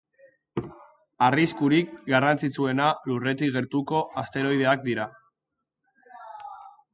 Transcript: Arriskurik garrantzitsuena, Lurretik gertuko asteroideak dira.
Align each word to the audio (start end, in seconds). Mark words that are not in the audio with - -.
Arriskurik 1.25 1.91
garrantzitsuena, 2.11 2.87
Lurretik 3.11 3.53
gertuko 3.59 4.01
asteroideak 4.23 4.83
dira. 4.89 5.07